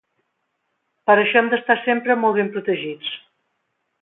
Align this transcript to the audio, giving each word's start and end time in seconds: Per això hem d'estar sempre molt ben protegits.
Per 1.11 1.17
això 1.23 1.37
hem 1.43 1.51
d'estar 1.51 1.77
sempre 1.83 2.17
molt 2.25 2.41
ben 2.41 2.51
protegits. 2.57 3.15